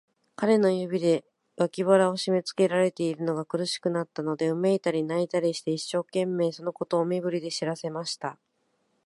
[0.35, 1.23] 彼の指で、
[1.57, 8.39] 脇腹をしめつけられているのが苦しくなったので、うめいたり、泣いたりして、一生懸命、そのことを身振りで知らせました。